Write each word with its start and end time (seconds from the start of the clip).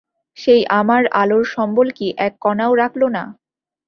সেই 0.37 0.61
আমার 0.79 1.03
আলোর 1.21 1.45
সম্বল 1.55 1.87
কি 1.97 2.07
এক 2.19 2.33
কণাও 2.43 2.71
রাখল 2.81 3.01
না? 3.15 3.23